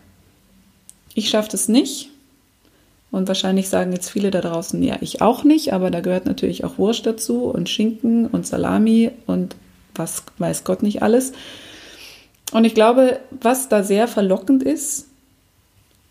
Ich 1.14 1.31
schaffe 1.31 1.50
das 1.50 1.69
nicht. 1.69 2.12
Und 3.12 3.28
wahrscheinlich 3.28 3.69
sagen 3.69 3.92
jetzt 3.92 4.09
viele 4.09 4.31
da 4.31 4.40
draußen, 4.40 4.83
ja, 4.83 4.97
ich 5.02 5.21
auch 5.21 5.45
nicht, 5.45 5.75
aber 5.75 5.90
da 5.90 6.00
gehört 6.00 6.25
natürlich 6.25 6.64
auch 6.64 6.78
Wurst 6.78 7.04
dazu 7.04 7.45
und 7.45 7.69
Schinken 7.69 8.26
und 8.26 8.47
Salami 8.47 9.11
und 9.26 9.54
was 9.95 10.25
weiß 10.38 10.64
Gott 10.64 10.83
nicht 10.83 11.02
alles. 11.02 11.33
Und 12.52 12.64
ich 12.64 12.75
glaube, 12.75 13.21
was 13.31 13.69
da 13.69 13.83
sehr 13.83 14.09
verlockend 14.09 14.62
ist, 14.62 15.09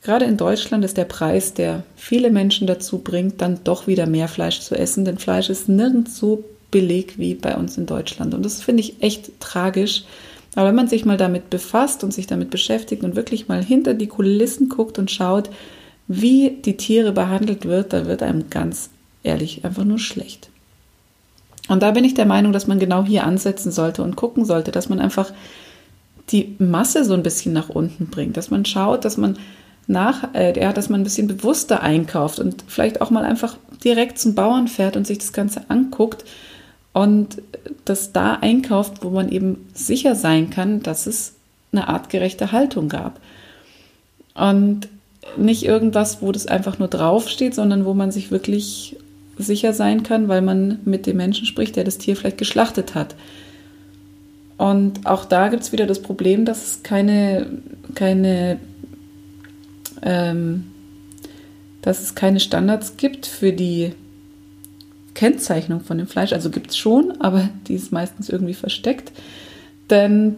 gerade 0.03 0.25
in 0.25 0.38
Deutschland 0.38 0.86
ist 0.86 0.96
der 0.96 1.05
Preis, 1.05 1.55
der 1.55 1.84
viele 1.96 2.29
Menschen 2.29 2.67
dazu 2.67 3.00
bringt, 3.00 3.41
dann 3.41 3.63
doch 3.63 3.88
wieder 3.88 4.05
mehr 4.05 4.27
Fleisch 4.27 4.60
zu 4.60 4.75
essen, 4.75 5.03
denn 5.03 5.17
Fleisch 5.17 5.50
ist 5.50 5.70
nirgends 5.70 6.17
so 6.17 6.43
billig 6.70 7.17
wie 7.17 7.34
bei 7.34 7.55
uns 7.55 7.79
in 7.79 7.88
Deutschland. 7.88 8.36
Und 8.36 8.46
das 8.46 8.62
finde 8.62 8.81
ich 8.81 9.01
echt 9.01 9.39
tragisch. 9.39 10.03
Aber 10.53 10.67
wenn 10.67 10.75
man 10.75 10.88
sich 10.88 11.03
mal 11.03 11.17
damit 11.17 11.50
befasst 11.50 12.03
und 12.03 12.13
sich 12.13 12.27
damit 12.27 12.51
beschäftigt 12.51 13.03
und 13.03 13.15
wirklich 13.15 13.48
mal 13.48 13.63
hinter 13.63 13.96
die 13.96 14.08
Kulissen 14.08 14.70
guckt 14.70 15.00
und 15.00 15.10
schaut, 15.10 15.50
wie 16.13 16.58
die 16.65 16.77
Tiere 16.77 17.12
behandelt 17.12 17.65
wird, 17.65 17.94
da 17.94 18.06
wird 18.06 18.24
einem 18.24 18.50
ganz 18.50 18.89
ehrlich 19.24 19.63
einfach 19.63 19.84
nur 19.84 20.00
schlecht. 20.00 20.50
Und 21.68 21.84
da 21.84 21.91
bin 21.91 22.03
ich 22.03 22.13
der 22.13 22.25
Meinung, 22.25 22.51
dass 22.51 22.68
man 22.68 22.80
genau 22.80 23.06
hier 23.06 23.24
ansetzen 23.24 23.72
sollte 23.72 24.03
und 24.03 24.15
gucken 24.15 24.46
sollte, 24.46 24.72
dass 24.72 24.89
man 24.89 25.00
einfach 25.00 25.32
die 26.30 26.56
Masse 26.60 27.06
so 27.06 27.13
ein 27.13 27.24
bisschen 27.24 27.53
nach 27.53 27.70
unten 27.70 28.08
bringt, 28.08 28.38
dass 28.38 28.50
man 28.50 28.65
schaut, 28.65 29.06
dass 29.06 29.18
man 29.18 29.38
nach, 29.88 30.34
äh, 30.34 30.58
ja, 30.60 30.74
dass 30.74 30.89
man 30.89 31.01
ein 31.01 31.03
bisschen 31.03 31.27
bewusster 31.27 31.82
einkauft 31.82 32.39
und 32.39 32.63
vielleicht 32.68 33.01
auch 33.01 33.10
mal 33.10 33.24
einfach 33.24 33.58
direkt 33.84 34.20
zum 34.20 34.36
Bauern 34.36 34.68
fährt 34.68 34.96
und 34.96 35.08
sich 35.08 35.18
das 35.18 35.34
Ganze 35.34 35.70
anguckt 35.70 36.24
und 36.94 37.41
das 37.86 38.12
da 38.12 38.36
einkauft, 38.36 39.03
wo 39.03 39.10
man 39.10 39.30
eben 39.30 39.70
sicher 39.74 40.15
sein 40.15 40.50
kann, 40.50 40.84
dass 40.84 41.08
es 41.08 41.34
eine 41.72 41.88
artgerechte 41.88 42.51
Haltung 42.51 42.89
gab. 42.89 43.20
Und 44.34 44.88
nicht 45.38 45.63
irgendwas, 45.63 46.22
wo 46.22 46.32
das 46.32 46.48
einfach 46.48 46.80
nur 46.80 46.88
draufsteht, 46.88 47.56
sondern 47.56 47.86
wo 47.86 47.94
man 47.94 48.12
sich 48.12 48.32
wirklich 48.32 48.98
sicher 49.38 49.74
sein 49.74 50.04
kann, 50.04 50.28
weil 50.28 50.42
man 50.42 50.80
mit 50.86 51.06
dem 51.06 51.18
Menschen 51.18 51.46
spricht, 51.46 51.75
der 51.75 51.84
das 51.84 51.98
Tier 51.98 52.16
vielleicht 52.16 52.38
geschlachtet 52.38 52.96
hat. 52.96 53.16
Und 54.58 55.06
auch 55.08 55.25
da 55.25 55.48
gibt 55.48 55.63
es 55.63 55.72
wieder 55.72 55.88
das 55.88 56.01
Problem, 56.01 56.46
dass 56.46 56.68
es 56.68 56.84
keine, 56.84 57.48
keine, 57.96 58.60
ähm, 60.04 60.66
dass 61.82 62.01
es 62.01 62.13
keine 62.13 62.40
Standards 62.40 62.98
gibt 62.98 63.25
für 63.25 63.54
die 63.54 63.94
Kennzeichnung 65.16 65.82
von 65.82 65.98
dem 65.98 66.08
Fleisch. 66.08 66.34
Also 66.34 66.51
gibt 66.51 66.72
es 66.72 66.78
schon, 66.78 67.20
aber 67.22 67.50
die 67.68 67.74
ist 67.74 67.92
meistens 67.92 68.30
irgendwie 68.30 68.54
versteckt. 68.54 69.12
Denn 69.90 70.36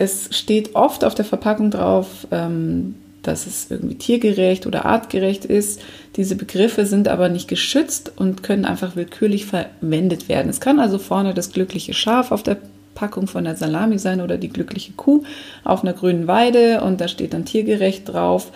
es 0.00 0.30
steht 0.30 0.74
oft 0.74 1.04
auf 1.04 1.14
der 1.14 1.26
Verpackung 1.26 1.70
drauf, 1.70 2.26
ähm, 2.30 2.94
dass 3.22 3.46
es 3.46 3.70
irgendwie 3.70 3.96
tiergerecht 3.96 4.66
oder 4.66 4.86
artgerecht 4.86 5.44
ist. 5.44 5.82
Diese 6.16 6.36
Begriffe 6.36 6.86
sind 6.86 7.06
aber 7.06 7.28
nicht 7.28 7.48
geschützt 7.48 8.10
und 8.16 8.42
können 8.42 8.64
einfach 8.64 8.96
willkürlich 8.96 9.44
verwendet 9.44 10.30
werden. 10.30 10.48
Es 10.48 10.58
kann 10.58 10.80
also 10.80 10.96
vorne 10.96 11.34
das 11.34 11.52
glückliche 11.52 11.92
Schaf 11.92 12.32
auf 12.32 12.42
der 12.42 12.56
Packung 12.94 13.26
von 13.26 13.44
der 13.44 13.56
Salami 13.56 13.98
sein 13.98 14.22
oder 14.22 14.38
die 14.38 14.48
glückliche 14.48 14.92
Kuh 14.92 15.22
auf 15.64 15.82
einer 15.82 15.92
grünen 15.92 16.26
Weide 16.26 16.80
und 16.80 17.02
da 17.02 17.06
steht 17.06 17.34
dann 17.34 17.44
tiergerecht 17.44 18.08
drauf. 18.08 18.52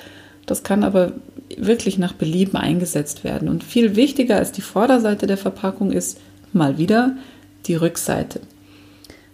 Das 0.46 0.62
kann 0.62 0.82
aber 0.82 1.12
wirklich 1.58 1.98
nach 1.98 2.14
Belieben 2.14 2.56
eingesetzt 2.56 3.22
werden. 3.22 3.50
Und 3.50 3.62
viel 3.62 3.96
wichtiger 3.96 4.36
als 4.36 4.50
die 4.50 4.62
Vorderseite 4.62 5.26
der 5.26 5.36
Verpackung 5.36 5.92
ist 5.92 6.18
mal 6.54 6.78
wieder 6.78 7.18
die 7.66 7.74
Rückseite. 7.74 8.40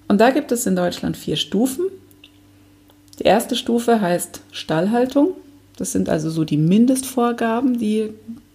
Und 0.09 0.21
da 0.21 0.31
gibt 0.31 0.51
es 0.51 0.67
in 0.67 0.75
Deutschland 0.75 1.17
vier 1.17 1.37
Stufen. 1.37 1.87
Die 3.21 3.25
erste 3.25 3.55
Stufe 3.55 4.01
heißt 4.01 4.41
Stallhaltung. 4.51 5.35
Das 5.77 5.93
sind 5.93 6.09
also 6.09 6.31
so 6.31 6.45
die 6.45 6.57
Mindestvorgaben, 6.57 7.79
die 7.79 8.11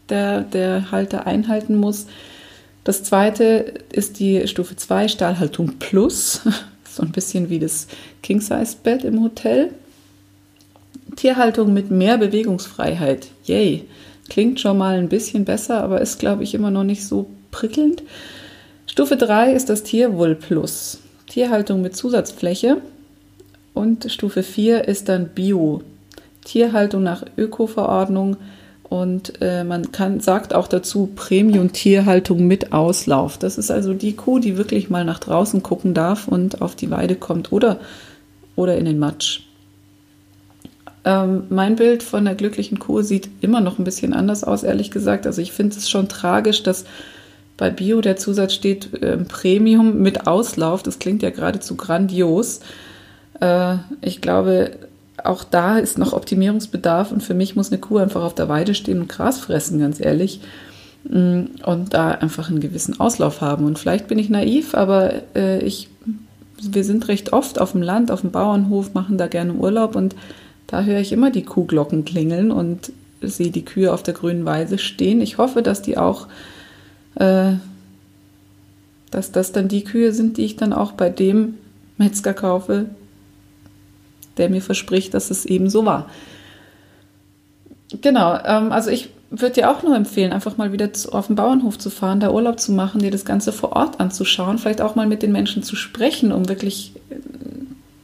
der, 0.09 0.41
der 0.41 0.91
Halter 0.91 1.27
einhalten 1.27 1.75
muss. 1.75 2.07
Das 2.83 3.03
zweite 3.03 3.73
ist 3.91 4.19
die 4.19 4.47
Stufe 4.47 4.75
2, 4.75 5.07
Stallhaltung 5.07 5.73
Plus. 5.79 6.41
So 6.87 7.03
ein 7.03 7.11
bisschen 7.11 7.49
wie 7.49 7.59
das 7.59 7.87
King-Size-Bett 8.23 9.03
im 9.03 9.21
Hotel. 9.21 9.71
Tierhaltung 11.17 11.73
mit 11.73 11.91
mehr 11.91 12.17
Bewegungsfreiheit. 12.17 13.27
Yay. 13.43 13.83
Klingt 14.29 14.61
schon 14.61 14.77
mal 14.77 14.97
ein 14.97 15.09
bisschen 15.09 15.43
besser, 15.43 15.83
aber 15.83 15.99
ist, 15.99 16.19
glaube 16.19 16.43
ich, 16.43 16.53
immer 16.53 16.71
noch 16.71 16.85
nicht 16.85 17.05
so 17.05 17.29
prickelnd. 17.51 18.03
Stufe 18.87 19.17
3 19.17 19.51
ist 19.51 19.67
das 19.67 19.83
Tierwohl 19.83 20.35
Plus. 20.35 20.99
Tierhaltung 21.27 21.81
mit 21.81 21.97
Zusatzfläche. 21.97 22.77
Und 23.75 24.11
Stufe 24.11 24.41
4 24.41 24.87
ist 24.87 25.09
dann 25.09 25.27
Bio. 25.27 25.83
Tierhaltung 26.43 27.03
nach 27.03 27.23
Öko-Verordnung 27.37 28.37
und 28.83 29.41
äh, 29.41 29.63
man 29.63 29.91
kann, 29.91 30.21
sagt 30.21 30.53
auch 30.53 30.67
dazu 30.67 31.09
Premium-Tierhaltung 31.15 32.47
mit 32.47 32.71
Auslauf. 32.71 33.37
Das 33.37 33.57
ist 33.57 33.71
also 33.71 33.93
die 33.93 34.13
Kuh, 34.13 34.39
die 34.39 34.57
wirklich 34.57 34.89
mal 34.89 35.03
nach 35.03 35.19
draußen 35.19 35.61
gucken 35.61 35.93
darf 35.93 36.27
und 36.27 36.61
auf 36.61 36.75
die 36.75 36.89
Weide 36.89 37.15
kommt 37.15 37.51
oder, 37.51 37.79
oder 38.55 38.77
in 38.77 38.85
den 38.85 38.99
Matsch. 38.99 39.41
Ähm, 41.03 41.43
mein 41.49 41.75
Bild 41.75 42.01
von 42.01 42.25
der 42.25 42.35
glücklichen 42.35 42.79
Kuh 42.79 43.01
sieht 43.01 43.27
immer 43.41 43.59
noch 43.59 43.77
ein 43.77 43.83
bisschen 43.83 44.13
anders 44.13 44.43
aus, 44.43 44.63
ehrlich 44.63 44.91
gesagt. 44.91 45.27
Also 45.27 45.41
ich 45.41 45.51
finde 45.51 45.75
es 45.75 45.89
schon 45.89 46.07
tragisch, 46.07 46.63
dass 46.63 46.85
bei 47.57 47.69
Bio 47.69 48.01
der 48.01 48.17
Zusatz 48.17 48.53
steht 48.53 48.93
äh, 49.01 49.17
Premium 49.17 49.99
mit 50.01 50.27
Auslauf. 50.27 50.83
Das 50.83 50.99
klingt 50.99 51.23
ja 51.23 51.31
geradezu 51.31 51.75
grandios. 51.75 52.61
Äh, 53.39 53.77
ich 54.01 54.21
glaube, 54.21 54.71
auch 55.23 55.43
da 55.43 55.77
ist 55.77 55.97
noch 55.97 56.13
Optimierungsbedarf 56.13 57.11
und 57.11 57.23
für 57.23 57.33
mich 57.33 57.55
muss 57.55 57.71
eine 57.71 57.79
Kuh 57.79 57.97
einfach 57.97 58.23
auf 58.23 58.35
der 58.35 58.49
Weide 58.49 58.75
stehen 58.75 59.01
und 59.01 59.09
Gras 59.09 59.39
fressen, 59.39 59.79
ganz 59.79 59.99
ehrlich. 59.99 60.41
Mm, 61.09 61.45
und 61.65 61.93
da 61.93 62.11
einfach 62.11 62.49
einen 62.49 62.59
gewissen 62.59 62.99
Auslauf 62.99 63.41
haben. 63.41 63.65
Und 63.65 63.79
vielleicht 63.79 64.07
bin 64.07 64.19
ich 64.19 64.29
naiv, 64.29 64.75
aber 64.75 65.13
äh, 65.35 65.59
ich, 65.63 65.89
wir 66.61 66.83
sind 66.83 67.07
recht 67.07 67.33
oft 67.33 67.59
auf 67.59 67.73
dem 67.73 67.81
Land, 67.81 68.11
auf 68.11 68.21
dem 68.21 68.31
Bauernhof, 68.31 68.93
machen 68.93 69.17
da 69.17 69.27
gerne 69.27 69.53
Urlaub 69.53 69.95
und 69.95 70.15
da 70.67 70.83
höre 70.83 70.99
ich 70.99 71.11
immer 71.11 71.29
die 71.29 71.43
Kuhglocken 71.43 72.05
klingeln 72.05 72.51
und 72.51 72.91
sehe 73.21 73.51
die 73.51 73.65
Kühe 73.65 73.93
auf 73.93 74.03
der 74.03 74.15
grünen 74.15 74.45
Weise 74.45 74.77
stehen. 74.77 75.21
Ich 75.21 75.37
hoffe, 75.37 75.61
dass 75.61 75.81
die 75.81 75.97
auch, 75.97 76.27
äh, 77.15 77.53
dass 79.11 79.31
das 79.31 79.51
dann 79.51 79.67
die 79.67 79.83
Kühe 79.83 80.11
sind, 80.11 80.37
die 80.37 80.45
ich 80.45 80.55
dann 80.55 80.73
auch 80.73 80.93
bei 80.93 81.09
dem 81.09 81.55
Metzger 81.97 82.33
kaufe, 82.33 82.87
der 84.37 84.49
mir 84.49 84.61
verspricht, 84.61 85.13
dass 85.13 85.31
es 85.31 85.45
eben 85.45 85.69
so 85.69 85.85
war. 85.85 86.09
Genau, 88.01 88.37
ähm, 88.43 88.71
also 88.71 88.89
ich 88.89 89.09
würde 89.29 89.55
dir 89.55 89.71
auch 89.71 89.83
nur 89.83 89.95
empfehlen, 89.95 90.31
einfach 90.31 90.57
mal 90.57 90.71
wieder 90.71 90.93
zu, 90.93 91.11
auf 91.11 91.27
den 91.27 91.35
Bauernhof 91.35 91.77
zu 91.77 91.89
fahren, 91.89 92.19
da 92.19 92.31
Urlaub 92.31 92.59
zu 92.59 92.71
machen, 92.71 93.01
dir 93.01 93.11
das 93.11 93.25
Ganze 93.25 93.51
vor 93.51 93.73
Ort 93.73 93.99
anzuschauen, 93.99 94.57
vielleicht 94.57 94.81
auch 94.81 94.95
mal 94.95 95.07
mit 95.07 95.23
den 95.23 95.31
Menschen 95.31 95.63
zu 95.63 95.75
sprechen, 95.75 96.31
um 96.31 96.47
wirklich 96.47 96.93
äh, 97.09 97.15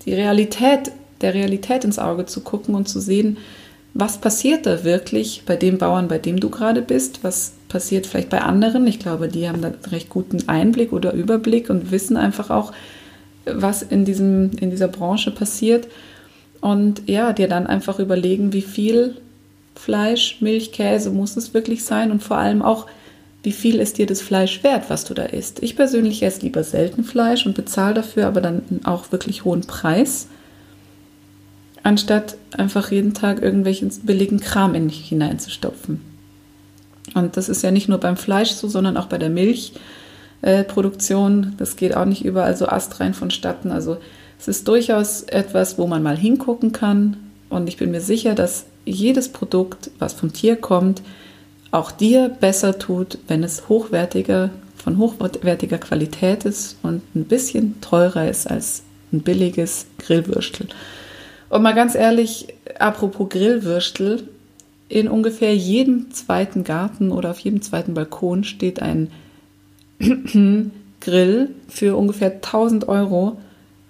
die 0.06 0.14
Realität, 0.14 0.92
der 1.22 1.34
Realität 1.34 1.84
ins 1.84 2.00
Auge 2.00 2.26
zu 2.26 2.42
gucken 2.42 2.76
und 2.76 2.90
zu 2.90 3.00
sehen, 3.00 3.38
was 3.94 4.18
passiert 4.20 4.66
da 4.66 4.84
wirklich 4.84 5.44
bei 5.46 5.58
dem 5.58 5.78
Bauern, 5.78 6.08
bei 6.08 6.18
dem 6.18 6.40
du 6.40 6.50
gerade 6.50 6.82
bist? 6.82 7.24
Was 7.24 7.54
passiert 7.68 8.08
vielleicht 8.08 8.30
bei 8.30 8.42
anderen? 8.42 8.88
Ich 8.88 9.00
glaube, 9.00 9.28
die 9.28 9.48
haben 9.50 9.62
da 9.62 9.68
einen 9.68 9.86
recht 9.92 10.10
guten 10.10 10.48
Einblick 10.48 10.94
oder 10.94 11.12
Überblick 11.12 11.70
und 11.70 11.92
wissen 11.92 12.16
einfach 12.16 12.50
auch, 12.50 12.72
was 13.46 13.82
in, 13.82 14.06
diesem, 14.06 14.52
in 14.60 14.70
dieser 14.70 14.88
Branche 14.88 15.32
passiert. 15.32 15.88
Und 16.62 17.10
ja, 17.10 17.34
dir 17.34 17.48
dann 17.48 17.68
einfach 17.68 18.00
überlegen, 18.00 18.53
wie 18.53 18.62
viel 18.62 19.18
Fleisch, 19.75 20.38
Milch, 20.41 20.72
Käse 20.72 21.10
muss 21.10 21.36
es 21.36 21.53
wirklich 21.53 21.84
sein 21.84 22.12
und 22.12 22.22
vor 22.22 22.38
allem 22.38 22.62
auch, 22.62 22.88
wie 23.44 23.51
viel 23.51 23.80
ist 23.80 23.98
dir 23.98 24.06
das 24.06 24.22
Fleisch 24.22 24.63
wert, 24.63 24.89
was 24.89 25.03
du 25.03 25.15
da 25.15 25.24
isst. 25.24 25.63
Ich 25.63 25.75
persönlich 25.75 26.22
esse 26.22 26.41
lieber 26.41 26.63
selten 26.63 27.03
Fleisch 27.03 27.48
und 27.48 27.56
bezahle 27.56 27.96
dafür 27.96 28.27
aber 28.27 28.39
dann 28.39 28.62
auch 28.84 29.12
wirklich 29.12 29.44
hohen 29.44 29.62
Preis 29.62 30.27
anstatt 31.84 32.38
einfach 32.56 32.91
jeden 32.91 33.13
Tag 33.13 33.41
irgendwelchen 33.41 33.91
billigen 34.03 34.39
Kram 34.39 34.75
in 34.75 34.86
mich 34.86 35.10
hineinzustopfen. 35.10 36.00
Und 37.15 37.36
das 37.38 37.50
ist 37.50 37.63
ja 37.63 37.72
nicht 37.72 37.89
nur 37.89 37.98
beim 37.98 38.18
Fleisch 38.18 38.51
so, 38.51 38.68
sondern 38.68 38.98
auch 38.98 39.08
bei 39.08 39.18
der 39.18 39.32
Milchproduktion. 39.32 41.44
Äh, 41.44 41.48
das 41.58 41.75
geht 41.75 41.96
auch 41.96 42.06
nicht 42.06 42.24
überall 42.24 42.56
so 42.56 42.68
astrein 42.68 43.15
vonstatten. 43.15 43.72
Also 43.72 43.98
es 44.41 44.48
ist 44.48 44.67
durchaus 44.67 45.21
etwas, 45.21 45.77
wo 45.77 45.86
man 45.86 46.01
mal 46.01 46.17
hingucken 46.17 46.71
kann. 46.71 47.17
Und 47.50 47.69
ich 47.69 47.77
bin 47.77 47.91
mir 47.91 48.01
sicher, 48.01 48.33
dass 48.33 48.65
jedes 48.86 49.29
Produkt, 49.29 49.91
was 50.00 50.13
vom 50.13 50.33
Tier 50.33 50.55
kommt, 50.55 51.03
auch 51.69 51.91
dir 51.91 52.27
besser 52.27 52.79
tut, 52.79 53.19
wenn 53.27 53.43
es 53.43 53.69
hochwertiger, 53.69 54.50
von 54.75 54.98
hochwertiger 54.98 55.77
Qualität 55.77 56.45
ist 56.45 56.77
und 56.81 57.03
ein 57.15 57.25
bisschen 57.25 57.79
teurer 57.81 58.27
ist 58.27 58.50
als 58.50 58.81
ein 59.13 59.21
billiges 59.21 59.86
Grillwürstel. 60.00 60.69
Und 61.50 61.62
mal 61.62 61.75
ganz 61.75 61.93
ehrlich, 61.93 62.48
apropos 62.79 63.29
Grillwürstel, 63.29 64.27
in 64.89 65.07
ungefähr 65.07 65.55
jedem 65.55 66.10
zweiten 66.12 66.63
Garten 66.63 67.12
oder 67.12 67.29
auf 67.29 67.39
jedem 67.39 67.62
zweiten 67.62 67.93
Balkon 67.93 68.43
steht 68.43 68.81
ein 68.81 69.12
Grill 71.00 71.50
für 71.67 71.95
ungefähr 71.95 72.31
1000 72.31 72.88
Euro 72.89 73.38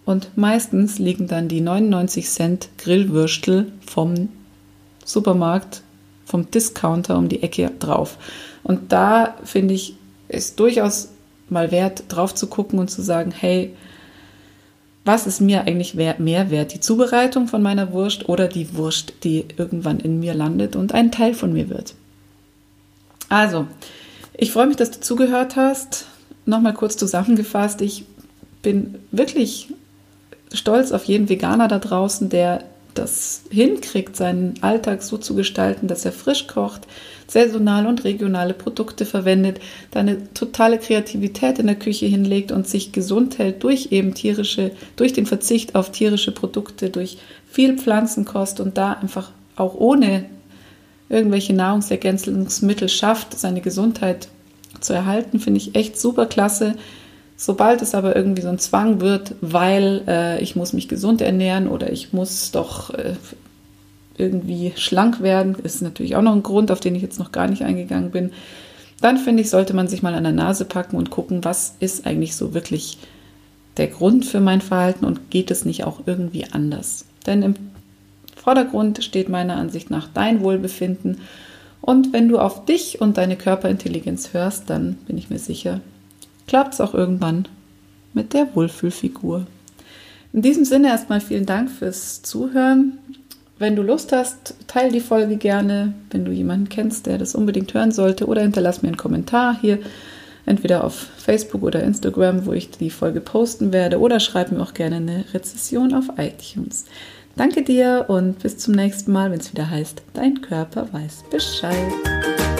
und 0.05 0.37
meistens 0.37 0.99
liegen 0.99 1.27
dann 1.27 1.47
die 1.47 1.61
99 1.61 2.27
Cent 2.29 2.69
Grillwürstel 2.77 3.71
vom 3.85 4.29
Supermarkt, 5.05 5.83
vom 6.25 6.49
Discounter 6.49 7.17
um 7.17 7.29
die 7.29 7.43
Ecke 7.43 7.71
drauf. 7.79 8.17
Und 8.63 8.91
da 8.91 9.35
finde 9.43 9.73
ich, 9.73 9.95
ist 10.27 10.59
durchaus 10.59 11.09
mal 11.49 11.71
wert, 11.71 12.05
drauf 12.07 12.33
zu 12.33 12.47
gucken 12.47 12.79
und 12.79 12.89
zu 12.89 13.01
sagen, 13.01 13.31
hey, 13.31 13.75
was 15.03 15.25
ist 15.27 15.41
mir 15.41 15.61
eigentlich 15.61 15.95
mehr 15.95 16.51
wert? 16.51 16.73
Die 16.73 16.79
Zubereitung 16.79 17.47
von 17.47 17.61
meiner 17.61 17.91
Wurst 17.91 18.29
oder 18.29 18.47
die 18.47 18.75
Wurst, 18.75 19.13
die 19.23 19.45
irgendwann 19.57 19.99
in 19.99 20.19
mir 20.19 20.33
landet 20.33 20.75
und 20.75 20.93
ein 20.93 21.11
Teil 21.11 21.33
von 21.33 21.53
mir 21.53 21.69
wird? 21.69 21.95
Also, 23.27 23.67
ich 24.33 24.51
freue 24.51 24.67
mich, 24.67 24.77
dass 24.77 24.91
du 24.91 24.99
zugehört 24.99 25.55
hast. 25.55 26.05
Nochmal 26.45 26.73
kurz 26.73 26.97
zusammengefasst, 26.97 27.81
ich 27.81 28.05
bin 28.61 28.99
wirklich 29.11 29.69
stolz 30.53 30.91
auf 30.91 31.05
jeden 31.05 31.29
Veganer 31.29 31.67
da 31.67 31.79
draußen, 31.79 32.29
der 32.29 32.63
das 32.93 33.43
hinkriegt, 33.49 34.15
seinen 34.15 34.55
Alltag 34.61 35.01
so 35.01 35.17
zu 35.17 35.33
gestalten, 35.33 35.87
dass 35.87 36.03
er 36.03 36.11
frisch 36.11 36.47
kocht, 36.47 36.81
saisonale 37.27 37.87
und 37.87 38.03
regionale 38.03 38.53
Produkte 38.53 39.05
verwendet, 39.05 39.59
da 39.91 40.01
eine 40.01 40.33
totale 40.33 40.77
Kreativität 40.77 41.59
in 41.59 41.67
der 41.67 41.77
Küche 41.77 42.05
hinlegt 42.05 42.51
und 42.51 42.67
sich 42.67 42.91
gesund 42.91 43.37
hält 43.37 43.63
durch 43.63 43.91
eben 43.91 44.13
tierische, 44.13 44.71
durch 44.97 45.13
den 45.13 45.25
Verzicht 45.25 45.75
auf 45.75 45.91
tierische 45.91 46.33
Produkte, 46.33 46.89
durch 46.89 47.17
viel 47.49 47.77
Pflanzenkost 47.77 48.59
und 48.59 48.77
da 48.77 48.93
einfach 48.93 49.31
auch 49.55 49.75
ohne 49.75 50.25
irgendwelche 51.07 51.53
Nahrungsergänzungsmittel 51.53 52.89
schafft, 52.89 53.37
seine 53.37 53.61
Gesundheit 53.61 54.27
zu 54.79 54.93
erhalten, 54.93 55.39
finde 55.39 55.59
ich 55.59 55.75
echt 55.75 55.99
super 55.99 56.25
klasse. 56.25 56.75
Sobald 57.43 57.81
es 57.81 57.95
aber 57.95 58.15
irgendwie 58.15 58.43
so 58.43 58.49
ein 58.49 58.59
Zwang 58.59 59.01
wird, 59.01 59.33
weil 59.41 60.03
äh, 60.07 60.39
ich 60.43 60.55
muss 60.55 60.73
mich 60.73 60.87
gesund 60.87 61.21
ernähren 61.21 61.67
oder 61.67 61.91
ich 61.91 62.13
muss 62.13 62.51
doch 62.51 62.91
äh, 62.93 63.15
irgendwie 64.15 64.73
schlank 64.75 65.23
werden, 65.23 65.55
ist 65.55 65.81
natürlich 65.81 66.15
auch 66.15 66.21
noch 66.21 66.35
ein 66.35 66.43
Grund, 66.43 66.69
auf 66.69 66.81
den 66.81 66.93
ich 66.93 67.01
jetzt 67.01 67.17
noch 67.17 67.31
gar 67.31 67.47
nicht 67.47 67.63
eingegangen 67.63 68.11
bin, 68.11 68.31
dann 69.01 69.17
finde 69.17 69.41
ich, 69.41 69.49
sollte 69.49 69.73
man 69.73 69.87
sich 69.87 70.03
mal 70.03 70.13
an 70.13 70.23
der 70.23 70.33
Nase 70.33 70.65
packen 70.65 70.97
und 70.97 71.09
gucken, 71.09 71.43
was 71.43 71.73
ist 71.79 72.05
eigentlich 72.05 72.35
so 72.35 72.53
wirklich 72.53 72.99
der 73.77 73.87
Grund 73.87 74.23
für 74.23 74.39
mein 74.39 74.61
Verhalten 74.61 75.03
und 75.03 75.31
geht 75.31 75.49
es 75.49 75.65
nicht 75.65 75.83
auch 75.83 76.01
irgendwie 76.05 76.45
anders? 76.51 77.05
Denn 77.25 77.41
im 77.41 77.55
Vordergrund 78.35 79.03
steht 79.03 79.29
meiner 79.29 79.55
Ansicht 79.55 79.89
nach 79.89 80.07
dein 80.13 80.41
Wohlbefinden 80.41 81.17
und 81.81 82.13
wenn 82.13 82.29
du 82.29 82.37
auf 82.37 82.65
dich 82.65 83.01
und 83.01 83.17
deine 83.17 83.35
Körperintelligenz 83.35 84.31
hörst, 84.31 84.69
dann 84.69 84.93
bin 85.07 85.17
ich 85.17 85.31
mir 85.31 85.39
sicher, 85.39 85.81
klappt 86.51 86.73
es 86.73 86.81
auch 86.81 86.93
irgendwann 86.93 87.47
mit 88.13 88.33
der 88.33 88.53
Wohlfühlfigur. 88.53 89.45
In 90.33 90.41
diesem 90.41 90.65
Sinne 90.65 90.89
erstmal 90.89 91.21
vielen 91.21 91.45
Dank 91.45 91.71
fürs 91.71 92.23
Zuhören. 92.23 92.97
Wenn 93.57 93.77
du 93.77 93.81
Lust 93.81 94.11
hast, 94.11 94.55
teile 94.67 94.91
die 94.91 94.99
Folge 94.99 95.37
gerne, 95.37 95.93
wenn 96.09 96.25
du 96.25 96.31
jemanden 96.33 96.67
kennst, 96.67 97.05
der 97.05 97.17
das 97.17 97.35
unbedingt 97.35 97.73
hören 97.73 97.93
sollte, 97.93 98.25
oder 98.25 98.41
hinterlass 98.41 98.81
mir 98.81 98.89
einen 98.89 98.97
Kommentar 98.97 99.57
hier, 99.61 99.79
entweder 100.45 100.83
auf 100.83 100.95
Facebook 101.15 101.63
oder 101.63 101.83
Instagram, 101.83 102.45
wo 102.45 102.51
ich 102.51 102.69
die 102.69 102.89
Folge 102.89 103.21
posten 103.21 103.71
werde, 103.71 104.01
oder 104.01 104.19
schreib 104.19 104.51
mir 104.51 104.61
auch 104.61 104.73
gerne 104.73 104.97
eine 104.97 105.23
Rezession 105.33 105.93
auf 105.93 106.09
iTunes. 106.17 106.83
Danke 107.37 107.63
dir 107.63 108.07
und 108.09 108.39
bis 108.39 108.57
zum 108.57 108.73
nächsten 108.73 109.13
Mal, 109.13 109.31
wenn 109.31 109.39
es 109.39 109.53
wieder 109.53 109.69
heißt, 109.69 110.01
dein 110.13 110.41
Körper 110.41 110.91
weiß 110.91 111.23
Bescheid. 111.31 112.50